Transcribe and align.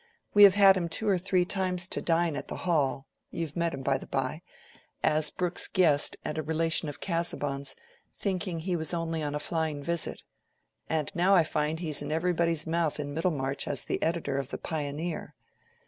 "We 0.33 0.41
have 0.45 0.55
had 0.55 0.77
him 0.77 0.89
two 0.89 1.07
or 1.07 1.19
three 1.19 1.45
times 1.45 1.87
to 1.89 2.01
dine 2.01 2.35
at 2.35 2.47
the 2.47 2.55
Hall 2.65 3.05
(you 3.29 3.45
have 3.45 3.55
met 3.55 3.71
him, 3.75 3.83
by 3.83 3.99
the 3.99 4.07
bye) 4.07 4.41
as 5.03 5.29
Brooke's 5.29 5.67
guest 5.67 6.17
and 6.25 6.39
a 6.39 6.41
relation 6.41 6.89
of 6.89 6.99
Casaubon's, 6.99 7.75
thinking 8.17 8.61
he 8.61 8.75
was 8.75 8.95
only 8.95 9.21
on 9.21 9.35
a 9.35 9.39
flying 9.39 9.83
visit. 9.83 10.23
And 10.89 11.11
now 11.13 11.35
I 11.35 11.43
find 11.43 11.79
he's 11.79 12.01
in 12.01 12.11
everybody's 12.11 12.65
mouth 12.65 12.99
in 12.99 13.13
Middlemarch 13.13 13.67
as 13.67 13.85
the 13.85 14.01
editor 14.01 14.39
of 14.39 14.49
the 14.49 14.57
'Pioneer. 14.57 15.35